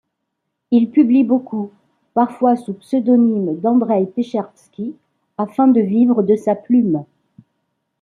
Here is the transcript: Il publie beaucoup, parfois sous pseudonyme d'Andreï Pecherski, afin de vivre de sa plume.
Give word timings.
Il 0.71 0.89
publie 0.89 1.23
beaucoup, 1.23 1.69
parfois 2.15 2.55
sous 2.55 2.73
pseudonyme 2.73 3.59
d'Andreï 3.59 4.07
Pecherski, 4.07 4.95
afin 5.37 5.67
de 5.67 5.79
vivre 5.79 6.23
de 6.23 6.35
sa 6.35 6.55
plume. 6.55 7.05